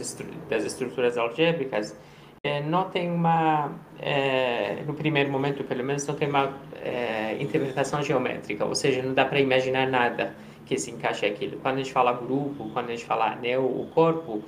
[0.49, 1.97] das estruturas algébricas
[2.65, 8.65] não tem uma, é, no primeiro momento pelo menos, não tem uma é, interpretação geométrica,
[8.65, 11.57] ou seja, não dá para imaginar nada que se encaixe aquilo.
[11.61, 14.43] Quando a gente fala grupo, quando a gente fala anel, corpo,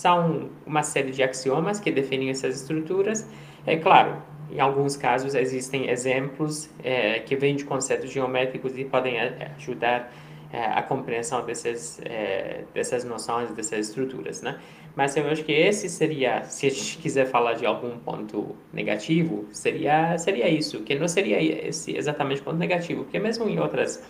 [0.00, 3.28] são uma série de axiomas que definem essas estruturas.
[3.66, 9.20] É claro, em alguns casos existem exemplos é, que vêm de conceitos geométricos e podem
[9.20, 10.10] ajudar
[10.50, 14.58] é, a compreensão dessas, é, dessas noções, dessas estruturas, né?
[14.96, 19.46] Mas eu acho que esse seria, se a gente quiser falar de algum ponto negativo,
[19.52, 24.02] seria, seria isso, que não seria esse exatamente ponto negativo, porque mesmo em outras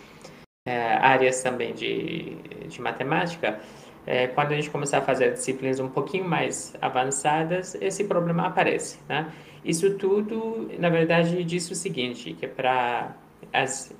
[0.65, 2.37] é, áreas também de,
[2.69, 3.59] de matemática,
[4.05, 8.99] é, quando a gente começar a fazer disciplinas um pouquinho mais avançadas, esse problema aparece,
[9.09, 9.29] né?
[9.65, 13.13] Isso tudo, na verdade, diz o seguinte, que para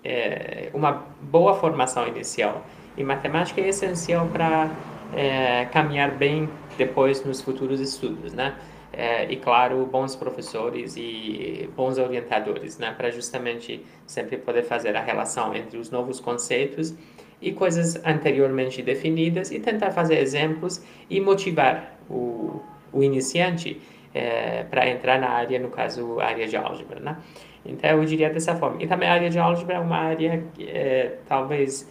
[0.05, 2.65] é, uma boa formação inicial
[2.97, 4.71] em matemática é essencial para
[5.13, 8.55] é, caminhar bem depois nos futuros estudos, né?
[8.93, 12.93] É, e claro, bons professores e bons orientadores, né?
[12.95, 16.95] Para justamente sempre poder fazer a relação entre os novos conceitos
[17.41, 23.79] e coisas anteriormente definidas e tentar fazer exemplos e motivar o, o iniciante
[24.13, 27.17] é, para entrar na área, no caso, a área de álgebra, né?
[27.65, 28.81] Então, eu diria dessa forma.
[28.81, 31.87] E também a área de álgebra é uma área, é, talvez,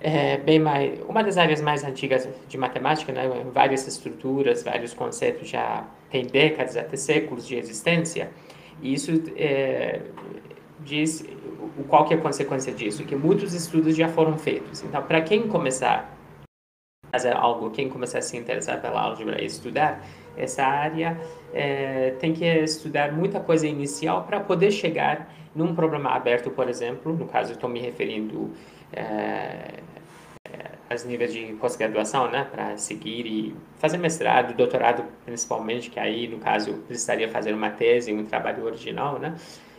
[0.00, 1.00] é, bem mais...
[1.08, 3.28] Uma das áreas mais antigas de matemática, né?
[3.52, 8.30] Várias estruturas, vários conceitos já tem décadas, até séculos de existência.
[8.82, 10.02] E isso é,
[10.80, 11.24] diz
[11.88, 13.04] qual que é a consequência disso?
[13.04, 14.82] Que muitos estudos já foram feitos.
[14.82, 16.14] Então, para quem começar
[17.06, 20.04] a fazer algo, quem começar a se interessar pela álgebra e estudar
[20.36, 21.18] essa área,
[21.52, 27.14] é, tem que estudar muita coisa inicial para poder chegar num problema aberto, por exemplo,
[27.14, 28.52] no caso estou me referindo
[28.96, 29.80] é,
[30.88, 36.38] aos níveis de pós-graduação, né, para seguir e fazer mestrado, doutorado principalmente, que aí, no
[36.38, 39.36] caso, precisaria fazer uma tese, um trabalho original, né,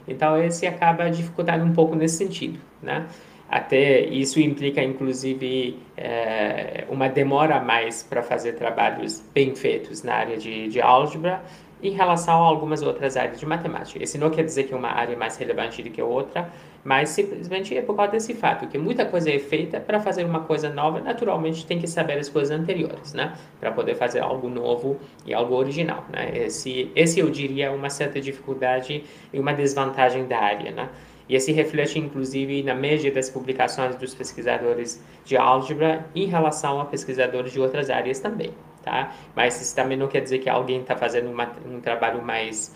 [0.08, 3.08] então, esse acaba dificultando um pouco nesse sentido, né?
[3.50, 10.38] Até isso implica, inclusive, é, uma demora mais para fazer trabalhos bem feitos na área
[10.38, 11.42] de, de álgebra
[11.82, 14.04] em relação a algumas outras áreas de matemática.
[14.04, 16.50] Isso não quer dizer que uma área é mais relevante do que outra,
[16.88, 20.40] mas simplesmente é por causa desse fato, que muita coisa é feita para fazer uma
[20.46, 23.34] coisa nova, naturalmente tem que saber as coisas anteriores, né?
[23.60, 26.32] Para poder fazer algo novo e algo original, né?
[26.34, 30.88] Esse, esse eu diria uma certa dificuldade e uma desvantagem da área, né?
[31.28, 36.86] E esse reflete, inclusive, na média das publicações dos pesquisadores de álgebra em relação a
[36.86, 39.14] pesquisadores de outras áreas também, tá?
[39.36, 42.74] Mas isso também não quer dizer que alguém está fazendo uma, um trabalho mais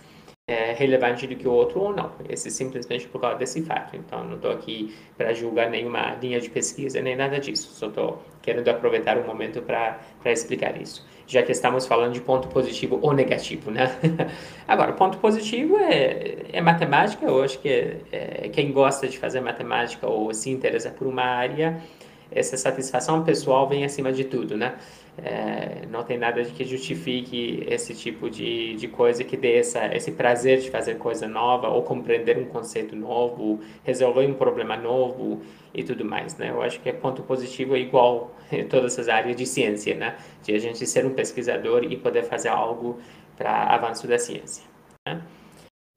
[0.52, 2.12] é, relevante do que o outro ou não.
[2.28, 3.96] Esse é simplesmente por causa desse fato.
[3.96, 7.72] Então, não estou aqui para julgar nenhuma linha de pesquisa nem nada disso.
[7.74, 11.08] Só estou querendo aproveitar o momento para explicar isso.
[11.26, 13.90] Já que estamos falando de ponto positivo ou negativo, né?
[14.68, 17.26] Agora, ponto positivo é, é matemática.
[17.26, 21.24] Eu acho que é, é, quem gosta de fazer matemática ou se interessa por uma
[21.24, 21.82] área,
[22.30, 24.76] essa satisfação pessoal vem acima de tudo, né?
[25.18, 30.14] É, não tem nada que justifique esse tipo de, de coisa que dê essa, esse
[30.14, 35.42] prazer de fazer coisa nova ou compreender um conceito novo, resolver um problema novo
[35.74, 36.50] e tudo mais, né?
[36.50, 40.18] Eu acho que é ponto positivo é igual em todas as áreas de ciência, né?
[40.44, 43.00] De a gente ser um pesquisador e poder fazer algo
[43.38, 44.64] para avanço da ciência,
[45.06, 45.22] né?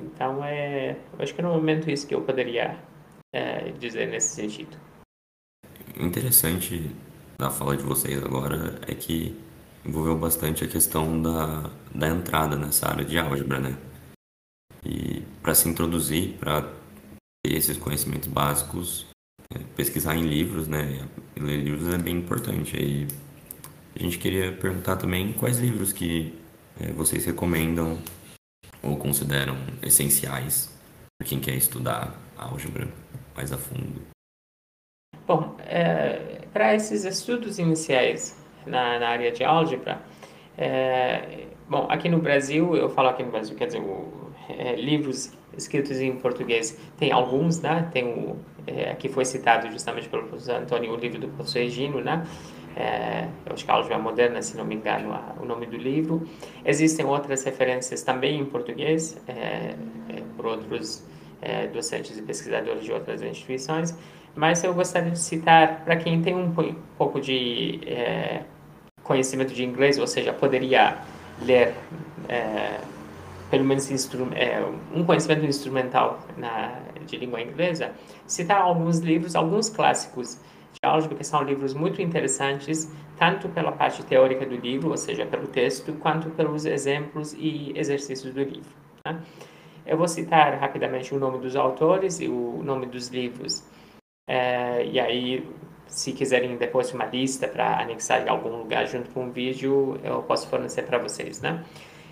[0.02, 2.76] Então, é, eu acho que no momento isso que eu poderia
[3.32, 4.76] é, dizer nesse sentido.
[5.96, 6.90] Interessante
[7.38, 9.36] da fala de vocês agora é que
[9.84, 13.76] envolveu bastante a questão da, da entrada nessa área de álgebra, né?
[14.84, 19.06] E para se introduzir, para ter esses conhecimentos básicos,
[19.54, 21.06] é, pesquisar em livros, né?
[21.36, 22.76] E ler livros é bem importante.
[22.76, 23.08] Aí
[23.94, 26.38] a gente queria perguntar também quais livros que
[26.80, 27.98] é, vocês recomendam
[28.82, 30.70] ou consideram essenciais
[31.18, 32.88] para quem quer estudar álgebra
[33.36, 34.02] mais a fundo.
[35.26, 40.00] Bom, é, para esses estudos iniciais na, na, área de álgebra,
[40.56, 45.32] é, bom, aqui no Brasil, eu falo aqui no Brasil, quer dizer, o, é, livros
[45.56, 47.88] escritos em português, tem alguns, né?
[47.92, 48.36] Tem o,
[48.66, 52.24] é, aqui foi citado justamente pelo professor Antônio, o livro do professor Egino, né?
[52.76, 56.26] É, eu acho que álgebra moderna, se não me engano, a, o nome do livro.
[56.64, 59.74] Existem outras referências também em português, é,
[60.08, 61.04] é por outros
[61.42, 63.96] é, docentes e pesquisadores de outras instituições
[64.34, 66.52] mas eu gostaria de citar para quem tem um
[66.98, 68.42] pouco de é,
[69.02, 70.98] conhecimento de inglês, ou seja, poderia
[71.42, 71.74] ler
[72.28, 72.80] é,
[73.50, 73.88] pelo menos
[74.34, 77.92] é, um conhecimento instrumental na, de língua inglesa,
[78.26, 80.40] citar alguns livros, alguns clássicos
[80.72, 85.24] de álgebra que são livros muito interessantes, tanto pela parte teórica do livro, ou seja,
[85.24, 88.72] pelo texto, quanto pelos exemplos e exercícios do livro.
[89.06, 89.20] Né?
[89.86, 93.62] Eu vou citar rapidamente o nome dos autores e o nome dos livros
[94.26, 95.48] é, e aí,
[95.86, 100.22] se quiserem depois uma lista para anexar em algum lugar junto com o vídeo, eu
[100.22, 101.64] posso fornecer para vocês, né?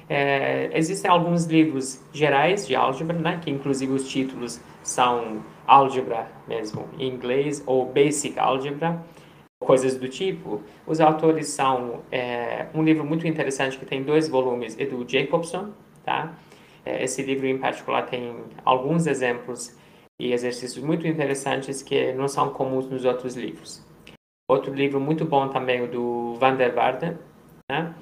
[0.08, 6.88] É, existem alguns livros gerais de álgebra, né, que inclusive os títulos são álgebra mesmo
[6.98, 9.02] em inglês ou basic álgebra,
[9.58, 10.60] coisas do tipo.
[10.86, 15.70] Os autores são é, um livro muito interessante que tem dois volumes, é do Jacobson,
[16.04, 16.34] tá?
[16.84, 19.76] É, esse livro em particular tem alguns exemplos
[20.18, 23.84] e exercícios muito interessantes que não são comuns nos outros livros.
[24.48, 27.16] Outro livro muito bom também, o do Van der Waarden.
[27.70, 27.94] Né?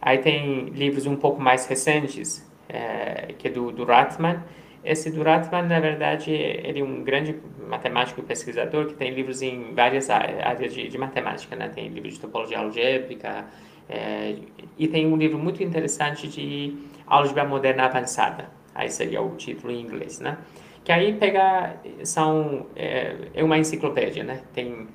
[0.00, 4.42] Aí tem livros um pouco mais recentes, é, que é do, do Ratman.
[4.84, 9.40] Esse do Ratman, na verdade, ele é um grande matemático e pesquisador que tem livros
[9.40, 11.56] em várias áreas de, de matemática.
[11.56, 11.68] Né?
[11.68, 13.46] Tem livros de topologia algébrica,
[13.88, 14.36] é,
[14.78, 18.48] e tem um livro muito interessante de álgebra moderna avançada.
[18.74, 20.38] Aí seria o título em inglês, né?
[20.84, 24.42] Que aí pega, são, é, é uma enciclopédia, né?
[24.52, 24.86] Tem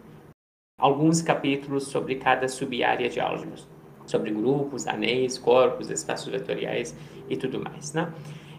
[0.79, 3.55] alguns capítulos sobre cada sub-área de álgebra,
[4.05, 6.95] sobre grupos, anéis, corpos, espaços vetoriais
[7.27, 8.13] e tudo mais, né?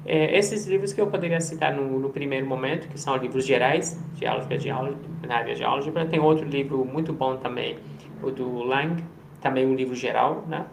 [0.05, 4.03] É, esses livros que eu poderia citar no, no, primeiro momento, que são livros gerais
[4.15, 6.07] de álgebra, de álgebra, na área de álgebra.
[6.07, 7.79] Tem outro livro muito bom também,
[8.23, 9.05] o do Lang,
[9.41, 10.67] também um livro geral, né?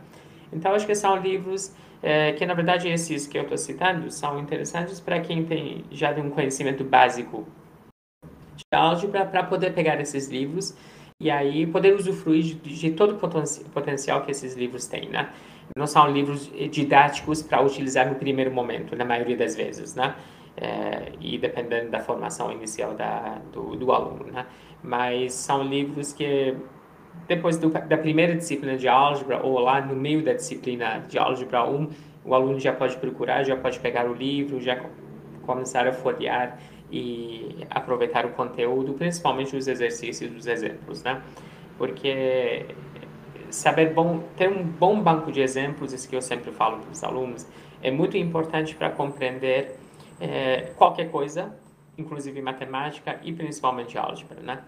[0.51, 4.39] Então, acho que são livros é, que na verdade esses que eu estou citando são
[4.39, 7.47] interessantes para quem tem já um conhecimento básico
[8.55, 10.75] de álgebra para poder pegar esses livros
[11.19, 15.29] e aí poder usufruir de, de todo o poten potencial que esses livros têm, né?
[15.75, 20.15] Não são livros didáticos para utilizar no primeiro momento, na maioria das vezes, né?
[20.55, 24.45] É, e dependendo da formação inicial da, do, do aluno, né?
[24.81, 26.55] Mas são livros que
[27.27, 31.63] depois do, da primeira disciplina de álgebra ou lá no meio da disciplina de álgebra
[31.63, 31.89] 1,
[32.25, 34.83] o aluno já pode procurar, já pode pegar o livro, já
[35.45, 36.59] começar a folhear
[36.91, 41.21] e aproveitar o conteúdo, principalmente os exercícios, os exemplos, né?
[41.77, 42.65] Porque
[43.49, 47.03] saber bom, ter um bom banco de exemplos, isso que eu sempre falo para os
[47.03, 47.47] alunos,
[47.81, 49.75] é muito importante para compreender
[50.19, 51.55] é, qualquer coisa,
[51.97, 54.59] inclusive matemática e principalmente álgebra, né?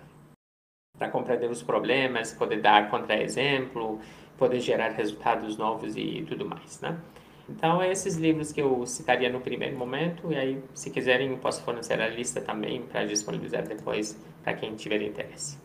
[0.99, 3.99] Para compreender os problemas, poder dar contra-exemplo,
[4.37, 6.99] poder gerar resultados novos e tudo mais, né?
[7.47, 11.37] Então, é esses livros que eu citaria no primeiro momento, e aí, se quiserem, eu
[11.37, 15.57] posso fornecer a lista também para disponibilizar depois para quem tiver interesse.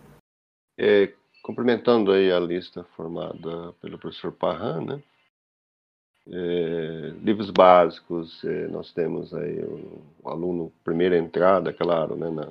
[0.78, 5.02] É, complementando aí a lista formada pelo professor Parran, né?
[6.26, 12.48] É, livros básicos, é, nós temos aí o, o, aluno, primeira entrada, claro, né, na,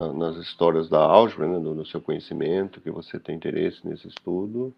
[0.00, 4.74] nas histórias da álgebra, né, do, do, seu conhecimento, que você tem interesse nesse estudo.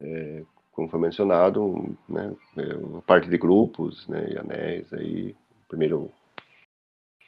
[0.00, 5.34] É, como foi mencionado, né, é, parte de grupos né, e anéis, aí,
[5.66, 6.12] primeiro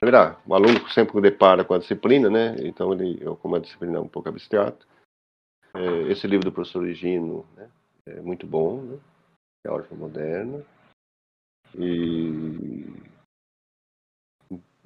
[0.00, 2.56] Primeiro, o aluno sempre depara com a disciplina, né?
[2.60, 4.86] Então, ele, como a disciplina é um pouco abstrata,
[5.74, 7.70] é, esse livro do professor Higino né,
[8.06, 8.98] é muito bom, né?
[9.66, 10.64] É álgebra moderna.
[11.78, 12.86] E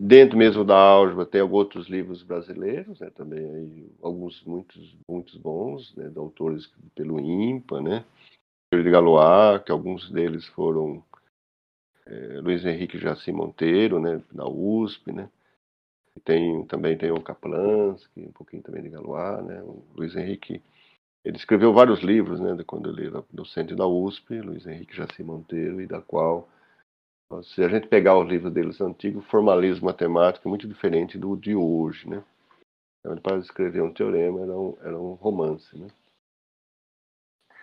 [0.07, 3.11] dentro mesmo da álgebra tem outros livros brasileiros, né?
[3.11, 6.09] Também aí, alguns muitos muitos bons, né?
[6.09, 8.05] De autores pelo IMPA, né?
[8.83, 11.03] de Galois, que alguns deles foram
[12.07, 15.29] é, Luiz Henrique Jaci Monteiro, né, da USP, né,
[16.25, 20.63] tem, também tem o Kaplansky, um pouquinho também de Galois, né, o Luiz Henrique,
[21.25, 25.81] ele escreveu vários livros, né, quando ele era docente da USP, Luiz Henrique Jaci Monteiro,
[25.81, 26.49] e da qual,
[27.43, 31.37] se a gente pegar os livros deles antigos, o formalismo matemático é muito diferente do
[31.37, 32.23] de hoje, né,
[33.01, 35.89] então, para escrever um teorema era um, era um romance, né.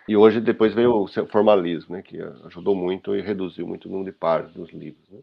[0.08, 4.10] E hoje depois veio o formalismo, né, que ajudou muito e reduziu muito o número
[4.10, 5.08] de páginas dos livros.
[5.08, 5.20] Né.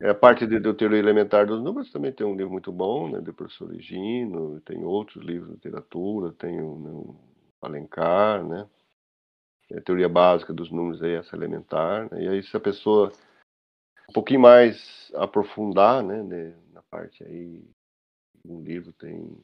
[0.00, 3.08] É, a parte de, do teoria elementar dos números também tem um livro muito bom,
[3.10, 7.16] né, do professor Ligino, tem outros livros de literatura, tem o um,
[7.62, 8.68] Alencar, né,
[9.72, 13.12] a teoria básica dos números aí, essa elementar, né, e aí se a pessoa
[14.08, 17.64] um pouquinho mais aprofundar, né, na parte aí,
[18.44, 19.36] um livro tem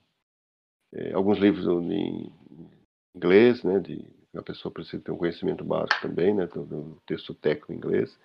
[0.92, 2.32] é, alguns livros em
[3.14, 7.72] inglês, né, de a pessoa precisa ter um conhecimento básico também, né, do, texto técnico
[7.72, 8.18] em inglês.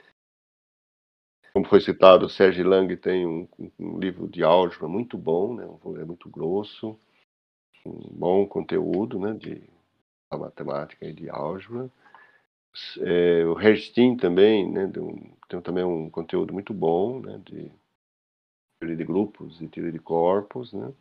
[1.53, 3.47] Como foi citado, o Sérgio Lang tem um,
[3.79, 6.97] um, livro de álgebra muito bom, né, um é muito grosso,
[7.86, 9.62] um bom conteúdo, né, de
[10.35, 11.89] matemática e de álgebra.
[12.99, 17.71] É, o Herstein também, né, um, tem também um conteúdo muito bom, né, de
[18.79, 20.93] teoria de grupos e teoria de corpos, né.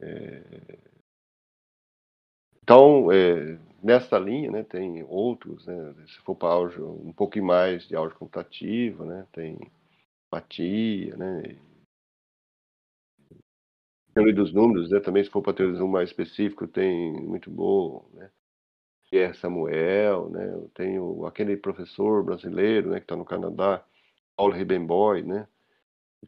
[0.00, 0.78] É,
[2.62, 7.86] então, é, nessa linha, né, tem outros, né, se for para álgebra, um pouquinho mais
[7.88, 9.58] de álgebra computativa, né, tem
[10.26, 11.56] empatia, né,
[14.18, 18.30] teoria dos números, né, também se for para teoria mais específico, tem muito bom, né,
[19.10, 23.82] Pierre Samuel, né, tenho aquele professor brasileiro, né, que está no Canadá,
[24.36, 25.46] Paulo Ribenboy, né,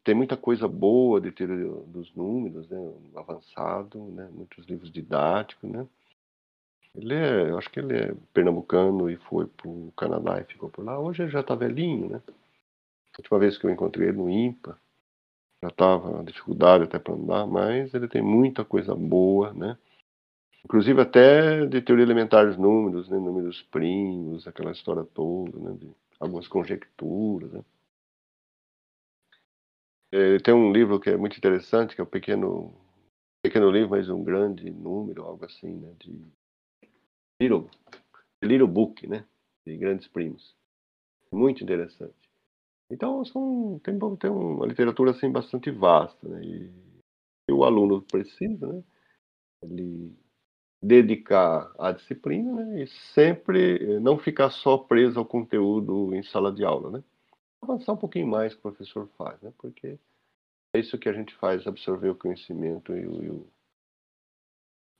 [0.04, 5.86] tem muita coisa boa de teoria dos números, né, avançado, né, muitos livros didáticos, né,
[6.94, 10.68] ele é, eu acho que ele é pernambucano e foi para o Canadá e ficou
[10.68, 10.98] por lá.
[10.98, 12.22] Hoje ele já está velhinho, né?
[12.26, 14.76] A última vez que eu encontrei ele no IMPA,
[15.62, 19.76] já estava dificuldade até para andar, mas ele tem muita coisa boa, né?
[20.64, 23.18] Inclusive até de teoria elementar dos números, né?
[23.18, 25.76] números primos, aquela história toda, né?
[25.78, 27.64] De algumas conjecturas, né?
[30.12, 32.74] Ele tem um livro que é muito interessante, que é o pequeno
[33.42, 35.94] pequeno livro, mas um grande número, algo assim, né?
[35.98, 36.20] De
[37.40, 37.70] Little,
[38.42, 39.24] Little Book, né?
[39.66, 40.54] De grandes primos.
[41.32, 42.19] Muito interessante.
[42.90, 46.42] Então, são, tem, tem uma literatura assim, bastante vasta, né?
[46.42, 46.90] E,
[47.52, 48.82] o aluno precisa, né?
[49.62, 50.16] Ele
[50.82, 52.84] dedicar à disciplina né?
[52.84, 57.04] e sempre não ficar só preso ao conteúdo em sala de aula, né?
[57.62, 59.52] Avançar um pouquinho mais que o professor faz, né?
[59.58, 59.98] Porque
[60.74, 63.46] é isso que a gente faz, absorver o conhecimento e o, e o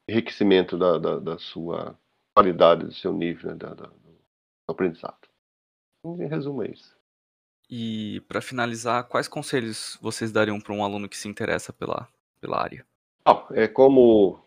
[0.08, 1.98] enriquecimento da, da, da sua
[2.34, 4.18] qualidade do seu nível né, da, da, do
[4.68, 5.28] aprendizado.
[6.04, 6.99] Em resumo, é isso.
[7.70, 12.08] E para finalizar, quais conselhos vocês dariam para um aluno que se interessa pela,
[12.40, 12.84] pela área?
[13.24, 14.42] Ah, é como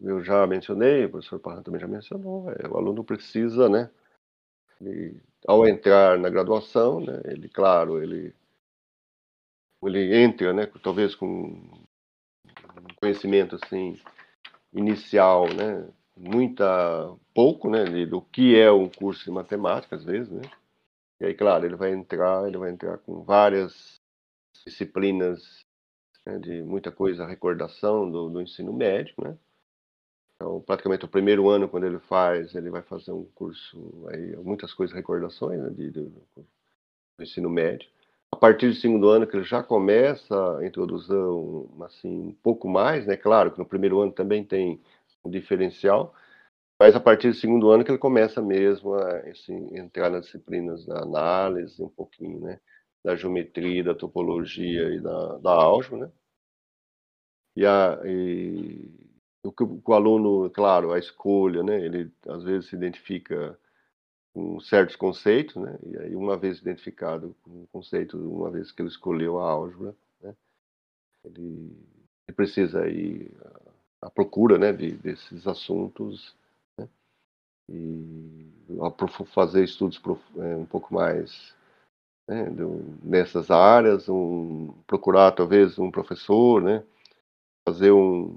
[0.00, 3.90] eu já mencionei, o professor Parra também já mencionou, é, o aluno precisa, né,
[4.80, 8.34] ele, ao entrar na graduação, né, ele, claro, ele,
[9.82, 11.84] ele entra, né, talvez com um
[12.96, 13.98] conhecimento, assim,
[14.72, 20.42] inicial, né, muita pouco, né, do que é um curso de matemática às vezes, né?
[21.22, 24.00] E aí, claro, ele vai entrar, ele vai entrar com várias
[24.66, 25.64] disciplinas
[26.26, 29.38] né, de muita coisa, recordação do, do ensino médio, né?
[30.34, 34.74] Então, praticamente o primeiro ano, quando ele faz, ele vai fazer um curso, aí, muitas
[34.74, 36.44] coisas, recordações né, de, de, do
[37.20, 37.88] ensino médio.
[38.32, 41.14] A partir do segundo ano, que ele já começa a introduzir
[41.86, 43.16] assim, um pouco mais, né?
[43.16, 44.80] Claro que no primeiro ano também tem
[45.24, 46.12] um diferencial,
[46.82, 50.84] mas a partir do segundo ano que ele começa mesmo a assim, entrar nas disciplinas
[50.84, 52.58] da análise, um pouquinho, né,
[53.04, 56.12] da geometria, da topologia e da, da álgebra, né?
[57.56, 58.90] E, a, e
[59.44, 61.80] o que o aluno, claro, a escolha, né?
[61.84, 63.56] Ele às vezes se identifica
[64.34, 65.78] com certos conceitos, né?
[65.86, 69.94] E aí uma vez identificado com o conceito, uma vez que ele escolheu a álgebra,
[70.20, 70.34] né?
[71.24, 71.76] Ele,
[72.26, 73.32] ele precisa ir
[74.00, 74.72] à procura, né?
[74.72, 76.41] De, desses assuntos?
[77.72, 78.42] E
[79.26, 80.00] fazer estudos
[80.36, 81.54] é, um pouco mais
[82.28, 82.46] né,
[83.02, 86.82] nessas áreas, um, procurar talvez um professor, né,
[87.66, 88.36] fazer um,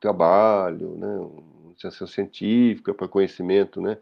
[0.00, 3.98] trabalho, né, uma iniciação científica para conhecimento, né,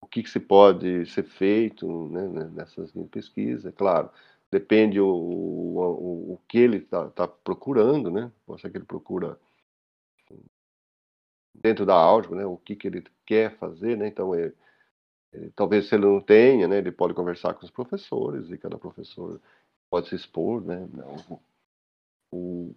[0.00, 4.10] o que, que se pode ser feito né, nessas linhas de pesquisa, é claro,
[4.50, 9.38] depende o, o, o que ele está tá procurando, né, pode ser que ele procura
[11.54, 14.52] dentro da álgebra, né, o que, que ele quer fazer, né, então é,
[15.32, 18.78] é, talvez se ele não tenha, né, ele pode conversar com os professores e cada
[18.78, 19.40] professor
[19.90, 20.88] pode se expor, né,
[22.32, 22.74] o,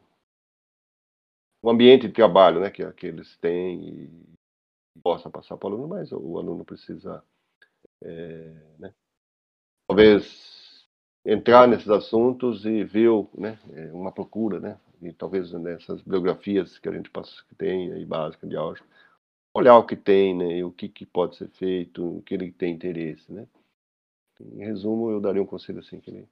[1.61, 4.31] o ambiente de trabalho, né, que, que eles têm e
[5.01, 7.23] possa passar para o aluno, mas o aluno precisa,
[8.01, 8.93] é, né,
[9.87, 10.87] talvez
[11.25, 16.87] entrar nesses assuntos e ver né, é, uma procura, né, e talvez nessas biografias que
[16.87, 18.87] a gente passa, que tem aí básica de álgebra,
[19.53, 22.51] olhar o que tem, né, e o que, que pode ser feito, o que ele
[22.51, 23.47] tem interesse, né.
[24.39, 26.27] Em resumo, eu daria um conselho assim que ele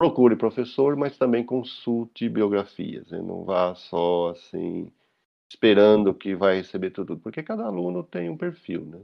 [0.00, 3.20] procure professor, mas também consulte biografias, né?
[3.20, 4.90] não vá só assim
[5.48, 9.00] esperando que vai receber tudo, porque cada aluno tem um perfil, né?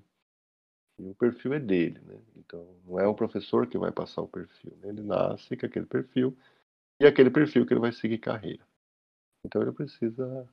[0.99, 2.19] E o perfil é dele, né?
[2.37, 4.89] Então não é o professor que vai passar o perfil, né?
[4.89, 6.35] ele nasce com aquele perfil
[7.01, 8.65] e aquele perfil que ele vai seguir carreira.
[9.45, 10.49] Então ele precisa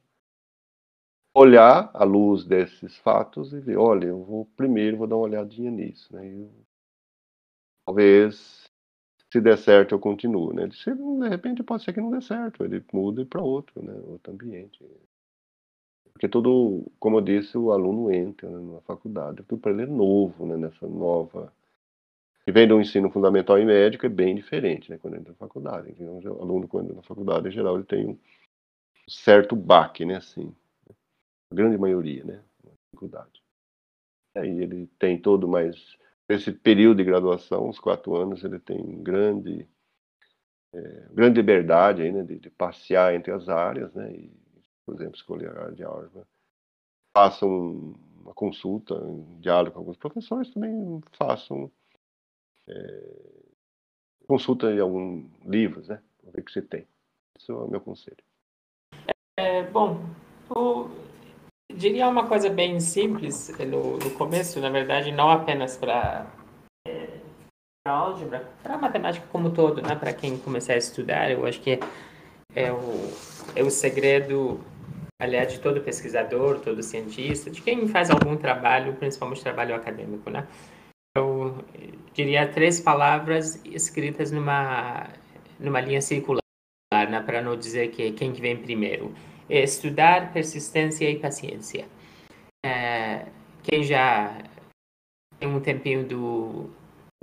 [1.36, 5.72] olhar à luz desses fatos e ver, olha, eu vou primeiro vou dar uma olhadinha
[5.72, 6.28] nisso, né?
[6.28, 6.52] Eu,
[7.86, 8.70] talvez
[9.32, 10.70] se der certo eu continuo, né?
[10.72, 13.94] Se, de repente pode ser que não dê certo, ele muda para outro, né?
[14.06, 14.86] Outro ambiente.
[16.14, 19.86] Porque todo, como eu disse, o aluno entra né, na faculdade, tudo para ele é
[19.88, 20.56] novo, né?
[20.56, 21.52] Nessa nova
[22.46, 24.98] que vem do ensino fundamental e médico é bem diferente, né?
[24.98, 28.08] Quando entra na faculdade, então, o aluno quando entra na faculdade em geral ele tem
[28.08, 28.20] um
[29.08, 30.18] certo baque, né?
[30.18, 30.54] Assim,
[31.52, 32.44] a grande maioria, né?
[32.92, 33.42] Dificuldade.
[34.36, 39.68] Aí ele tem todo mais esse período de graduação, uns quatro anos, ele tem grande,
[40.74, 44.32] é, grande liberdade aí, né, de, de, passear entre as áreas, né, e,
[44.86, 46.26] por exemplo, escolher a área de álgebra.
[47.16, 51.72] Façam uma consulta, um diálogo com alguns professores, também façam
[52.68, 53.14] é,
[54.28, 56.88] consulta em alguns livros, né, para ver o que você tem.
[57.38, 58.24] Esse é o meu conselho.
[59.38, 60.00] É, bom,
[60.50, 60.90] o
[61.76, 66.28] diria uma coisa bem simples no, no começo, na verdade, não apenas para
[66.88, 67.08] é,
[67.86, 69.96] álgebra, para matemática como todo, né?
[69.96, 71.80] Para quem começar a estudar, eu acho que
[72.56, 73.12] é o,
[73.56, 74.60] é o segredo,
[75.20, 80.48] aliás, de todo pesquisador, todo cientista, de quem faz algum trabalho, principalmente trabalho acadêmico, né?
[81.16, 81.64] Eu
[82.14, 85.10] diria três palavras escritas numa
[85.60, 86.42] numa linha circular,
[86.92, 87.22] né?
[87.22, 89.14] Para não dizer que quem que vem primeiro
[89.50, 91.88] é estudar, persistência e paciência.
[92.66, 93.28] É,
[93.62, 94.38] quem já
[95.40, 96.70] tem um tempinho do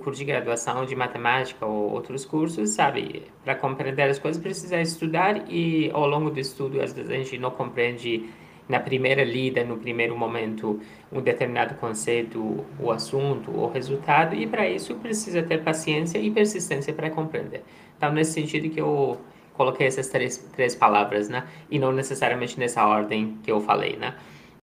[0.01, 5.51] curso de graduação de matemática ou outros cursos, sabe, para compreender as coisas precisa estudar
[5.51, 8.29] e ao longo do estudo às vezes a gente não compreende
[8.71, 10.79] na primeira lida, no primeiro momento,
[11.11, 16.93] um determinado conceito, o assunto, o resultado, e para isso precisa ter paciência e persistência
[16.93, 17.63] para compreender.
[17.97, 19.19] Então, nesse sentido que eu
[19.53, 21.45] coloquei essas três, três palavras, né?
[21.69, 24.15] E não necessariamente nessa ordem que eu falei, né?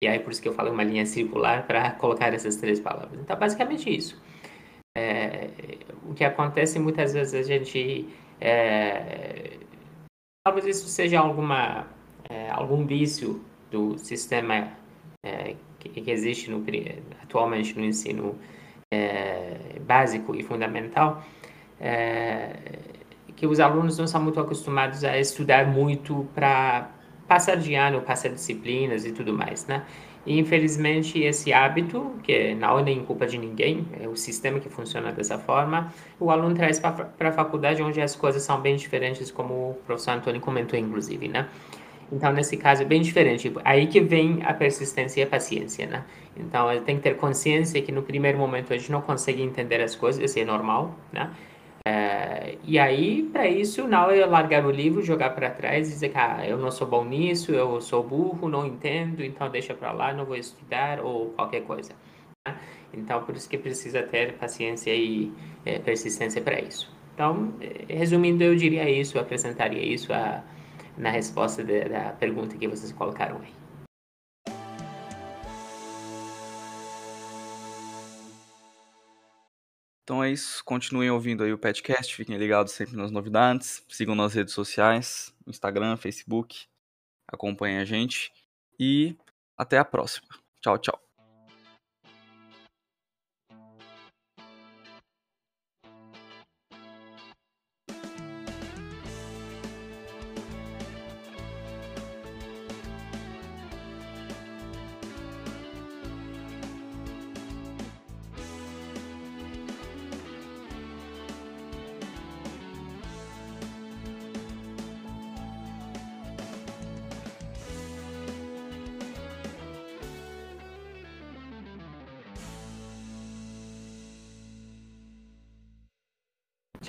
[0.01, 3.19] E aí por isso que eu falei uma linha circular para colocar essas três palavras.
[3.19, 4.19] Então, basicamente isso.
[4.97, 5.49] É,
[6.09, 8.07] o que acontece muitas vezes a gente
[8.39, 9.57] é,
[10.43, 11.85] talvez isso seja alguma
[12.29, 14.71] é, algum vício do sistema
[15.23, 16.63] é, que, que, existe no,
[17.21, 18.35] atualmente no ensino
[18.91, 21.23] é, básico e fundamental
[21.79, 22.55] é,
[23.35, 26.91] que os alunos não são muito acostumados a estudar muito para
[27.27, 29.85] passar de ano, passar disciplinas e tudo mais, né?
[30.25, 34.67] E infelizmente esse hábito, que não é nem culpa de ninguém, é o sistema que
[34.67, 39.31] funciona dessa forma, o aluno traz para a faculdade onde as coisas são bem diferentes,
[39.31, 41.47] como o professor Antônio comentou inclusive, né?
[42.11, 43.41] Então, nesse caso, é bem diferente.
[43.41, 46.03] Tipo, aí que vem a persistência e a paciência, né?
[46.35, 49.95] Então, tem que ter consciência que no primeiro momento a gente não consegue entender as
[49.95, 51.31] coisas, isso é normal, né?
[51.85, 56.09] É, e aí, para isso, não é largar o livro, jogar para trás e dizer
[56.09, 59.91] que ah, eu não sou bom nisso, eu sou burro, não entendo, então deixa para
[59.91, 61.93] lá, não vou estudar ou qualquer coisa.
[62.47, 62.55] Né?
[62.93, 65.31] Então, por isso que precisa ter paciência e
[65.65, 66.91] é, persistência para isso.
[67.13, 70.43] Então, é, resumindo, eu diria isso, apresentaria isso a,
[70.99, 73.53] na resposta da pergunta que vocês colocaram aí.
[80.03, 80.63] Então é isso.
[80.65, 83.83] Continuem ouvindo aí o podcast, fiquem ligados sempre nas novidades.
[83.87, 86.67] Sigam nas redes sociais, Instagram, Facebook.
[87.27, 88.31] Acompanhem a gente.
[88.79, 89.15] E
[89.55, 90.27] até a próxima.
[90.61, 91.08] Tchau, tchau.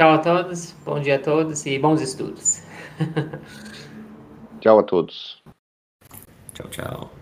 [0.01, 2.63] Tchau a todos, bom dia a todos e bons estudos.
[4.59, 5.43] Tchau a todos.
[6.55, 7.20] Tchau, tchau.